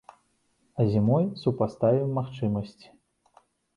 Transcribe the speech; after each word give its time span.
А 0.79 0.85
зімой 0.93 1.29
супаставім 1.43 2.09
магчымасці. 2.19 2.87